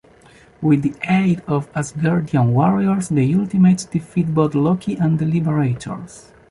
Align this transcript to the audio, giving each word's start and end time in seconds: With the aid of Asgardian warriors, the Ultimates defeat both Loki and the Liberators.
With 0.63 0.81
the 0.81 0.95
aid 1.07 1.43
of 1.45 1.71
Asgardian 1.73 2.53
warriors, 2.53 3.09
the 3.09 3.35
Ultimates 3.35 3.85
defeat 3.85 4.33
both 4.33 4.55
Loki 4.55 4.95
and 4.95 5.19
the 5.19 5.27
Liberators. 5.27 6.31